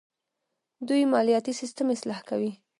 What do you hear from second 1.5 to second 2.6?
سیستم اصلاح کوي.